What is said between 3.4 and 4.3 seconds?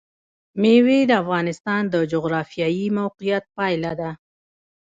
پایله ده.